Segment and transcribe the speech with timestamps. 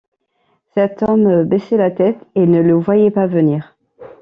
[0.73, 3.77] Cet homme baissait la tête et ne le voyait pas venir.